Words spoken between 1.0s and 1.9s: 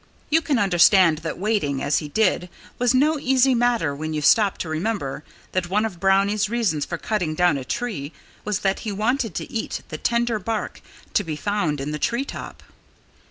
that waiting,